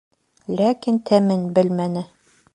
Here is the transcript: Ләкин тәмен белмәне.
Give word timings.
Ләкин 0.61 0.97
тәмен 1.11 1.45
белмәне. 1.61 2.07